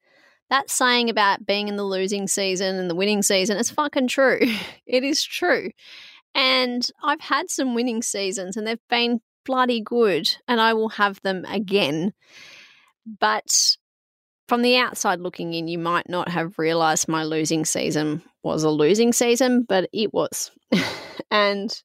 that 0.51 0.69
saying 0.69 1.09
about 1.09 1.47
being 1.47 1.69
in 1.69 1.77
the 1.77 1.83
losing 1.83 2.29
season 2.29 2.77
and 2.77 2.91
the 2.91 2.95
winning 2.95 3.23
season 3.23 3.57
is 3.57 3.71
fucking 3.71 4.09
true. 4.09 4.41
it 4.87 5.05
is 5.05 5.25
true. 5.25 5.71
And 6.35 6.87
I've 7.03 7.23
had 7.23 7.49
some 7.49 7.75
winning 7.75 8.03
seasons 8.03 8.59
and 8.59 8.67
they've 8.67 8.79
been 8.91 9.21
bloody 9.47 9.81
good, 9.81 10.37
and 10.49 10.61
I 10.61 10.75
will 10.75 10.91
have 10.91 11.21
them 11.23 11.45
again. 11.47 12.13
But 13.07 13.77
from 14.49 14.63
the 14.63 14.77
outside 14.77 15.21
looking 15.21 15.55
in, 15.55 15.69
you 15.69 15.79
might 15.79 16.09
not 16.09 16.29
have 16.29 16.59
realized 16.59 17.09
my 17.09 17.25
losing 17.25 17.65
season 17.65 18.23
was 18.43 18.63
a 18.63 18.71
losing 18.71 19.13
season, 19.13 19.63
but 19.63 19.89
it 19.93 20.13
was. 20.13 20.51
and 21.31 21.83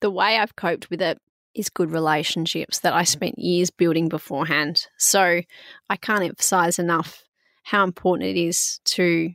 the 0.00 0.10
way 0.10 0.38
I've 0.38 0.56
coped 0.56 0.88
with 0.90 1.02
it 1.02 1.18
is 1.54 1.68
good 1.68 1.90
relationships 1.90 2.80
that 2.80 2.92
I 2.92 3.02
mm. 3.02 3.08
spent 3.08 3.38
years 3.38 3.70
building 3.70 4.08
beforehand. 4.08 4.86
So 4.96 5.42
I 5.90 5.96
can't 5.96 6.22
emphasize 6.22 6.78
enough 6.78 7.24
how 7.64 7.84
important 7.84 8.30
it 8.30 8.40
is 8.40 8.80
to 8.84 9.30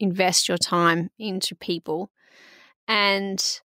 invest 0.00 0.48
your 0.48 0.58
time 0.58 1.10
into 1.18 1.54
people 1.54 2.10
and 2.86 3.60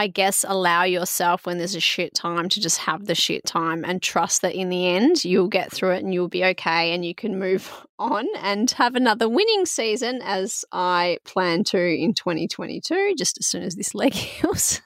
I 0.00 0.06
guess 0.06 0.46
allow 0.48 0.84
yourself 0.84 1.44
when 1.44 1.58
there's 1.58 1.74
a 1.74 1.80
shit 1.80 2.14
time 2.14 2.48
to 2.48 2.58
just 2.58 2.78
have 2.78 3.04
the 3.04 3.14
shit 3.14 3.44
time 3.44 3.84
and 3.84 4.00
trust 4.00 4.40
that 4.40 4.54
in 4.54 4.70
the 4.70 4.86
end 4.86 5.26
you'll 5.26 5.48
get 5.48 5.70
through 5.70 5.90
it 5.90 6.02
and 6.02 6.14
you'll 6.14 6.26
be 6.26 6.42
okay 6.42 6.94
and 6.94 7.04
you 7.04 7.14
can 7.14 7.38
move 7.38 7.70
on 7.98 8.26
and 8.38 8.70
have 8.70 8.94
another 8.94 9.28
winning 9.28 9.66
season 9.66 10.22
as 10.24 10.64
I 10.72 11.18
plan 11.26 11.64
to 11.64 11.78
in 11.78 12.14
2022, 12.14 13.14
just 13.18 13.36
as 13.40 13.46
soon 13.46 13.62
as 13.62 13.76
this 13.76 13.94
leg 13.94 14.14
heals. 14.14 14.80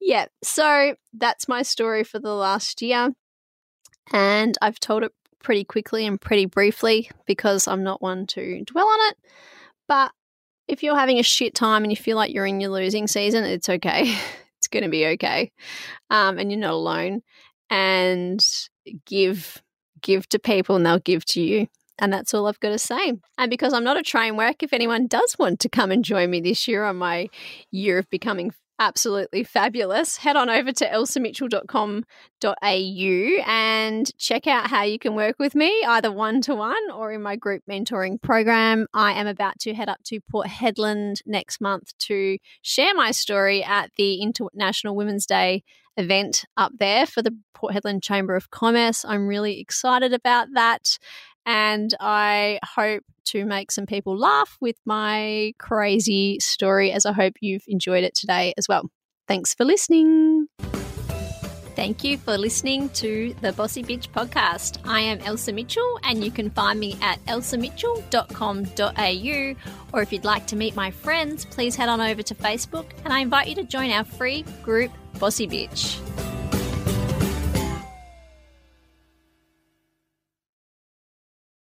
yeah, 0.00 0.26
so 0.44 0.94
that's 1.12 1.48
my 1.48 1.62
story 1.62 2.04
for 2.04 2.20
the 2.20 2.32
last 2.32 2.80
year. 2.80 3.10
And 4.12 4.56
I've 4.62 4.78
told 4.78 5.02
it 5.02 5.10
pretty 5.42 5.64
quickly 5.64 6.06
and 6.06 6.20
pretty 6.20 6.46
briefly 6.46 7.10
because 7.26 7.66
I'm 7.66 7.82
not 7.82 8.00
one 8.00 8.28
to 8.28 8.62
dwell 8.64 8.86
on 8.86 9.10
it. 9.10 9.16
But 9.88 10.12
if 10.68 10.82
you're 10.82 10.98
having 10.98 11.18
a 11.18 11.22
shit 11.22 11.54
time 11.54 11.82
and 11.82 11.92
you 11.92 11.96
feel 11.96 12.16
like 12.16 12.32
you're 12.32 12.46
in 12.46 12.60
your 12.60 12.70
losing 12.70 13.06
season, 13.06 13.44
it's 13.44 13.68
okay. 13.68 14.14
it's 14.58 14.68
going 14.68 14.84
to 14.84 14.90
be 14.90 15.06
okay. 15.06 15.52
Um, 16.10 16.38
and 16.38 16.50
you're 16.50 16.60
not 16.60 16.72
alone. 16.72 17.22
And 17.70 18.44
give 19.06 19.62
give 20.02 20.28
to 20.28 20.38
people 20.38 20.76
and 20.76 20.84
they'll 20.84 20.98
give 20.98 21.24
to 21.24 21.40
you. 21.40 21.66
And 21.98 22.12
that's 22.12 22.34
all 22.34 22.46
I've 22.46 22.60
got 22.60 22.70
to 22.70 22.78
say. 22.78 23.14
And 23.38 23.50
because 23.50 23.72
I'm 23.72 23.84
not 23.84 23.96
a 23.96 24.02
train 24.02 24.36
wreck, 24.36 24.62
if 24.62 24.72
anyone 24.72 25.06
does 25.06 25.36
want 25.38 25.60
to 25.60 25.68
come 25.68 25.90
and 25.90 26.04
join 26.04 26.30
me 26.30 26.40
this 26.40 26.66
year 26.68 26.84
on 26.84 26.96
my 26.96 27.28
year 27.70 27.98
of 27.98 28.10
becoming 28.10 28.52
absolutely 28.78 29.44
fabulous, 29.44 30.16
head 30.16 30.36
on 30.36 30.50
over 30.50 30.72
to 30.72 30.86
elsamitchell.com.au 30.86 33.42
and 33.46 34.18
check 34.18 34.46
out 34.46 34.68
how 34.68 34.82
you 34.82 34.98
can 34.98 35.14
work 35.14 35.36
with 35.38 35.54
me, 35.54 35.84
either 35.86 36.10
one 36.10 36.40
to 36.42 36.54
one 36.54 36.90
or 36.92 37.12
in 37.12 37.22
my 37.22 37.36
group 37.36 37.62
mentoring 37.70 38.20
program. 38.20 38.86
I 38.92 39.12
am 39.12 39.26
about 39.26 39.58
to 39.60 39.74
head 39.74 39.88
up 39.88 40.02
to 40.04 40.20
Port 40.30 40.48
Hedland 40.48 41.20
next 41.26 41.60
month 41.60 41.96
to 42.00 42.38
share 42.62 42.94
my 42.94 43.10
story 43.10 43.62
at 43.62 43.90
the 43.96 44.22
International 44.22 44.96
Women's 44.96 45.26
Day 45.26 45.62
event 45.96 46.44
up 46.56 46.72
there 46.78 47.06
for 47.06 47.22
the 47.22 47.36
Port 47.54 47.74
Hedland 47.74 48.02
Chamber 48.02 48.34
of 48.34 48.50
Commerce. 48.50 49.04
I'm 49.04 49.26
really 49.26 49.60
excited 49.60 50.12
about 50.12 50.48
that. 50.54 50.98
And 51.46 51.94
I 52.00 52.58
hope 52.64 53.04
to 53.26 53.44
make 53.44 53.70
some 53.70 53.86
people 53.86 54.16
laugh 54.16 54.56
with 54.60 54.76
my 54.84 55.52
crazy 55.58 56.38
story, 56.40 56.92
as 56.92 57.06
I 57.06 57.12
hope 57.12 57.34
you've 57.40 57.64
enjoyed 57.66 58.04
it 58.04 58.14
today 58.14 58.54
as 58.56 58.68
well. 58.68 58.90
Thanks 59.26 59.54
for 59.54 59.64
listening. 59.64 60.46
Thank 61.74 62.04
you 62.04 62.18
for 62.18 62.38
listening 62.38 62.88
to 62.90 63.34
the 63.40 63.52
Bossy 63.52 63.82
Bitch 63.82 64.08
podcast. 64.10 64.78
I 64.84 65.00
am 65.00 65.18
Elsa 65.20 65.52
Mitchell, 65.52 65.98
and 66.04 66.24
you 66.24 66.30
can 66.30 66.50
find 66.50 66.78
me 66.78 66.96
at 67.02 67.18
elsamitchell.com.au. 67.26 69.54
Or 69.92 70.02
if 70.02 70.12
you'd 70.12 70.24
like 70.24 70.46
to 70.46 70.56
meet 70.56 70.76
my 70.76 70.92
friends, 70.92 71.44
please 71.44 71.74
head 71.74 71.88
on 71.88 72.00
over 72.00 72.22
to 72.22 72.34
Facebook, 72.34 72.86
and 73.04 73.12
I 73.12 73.18
invite 73.20 73.48
you 73.48 73.56
to 73.56 73.64
join 73.64 73.90
our 73.90 74.04
free 74.04 74.44
group, 74.62 74.92
Bossy 75.18 75.48
Bitch. 75.48 75.98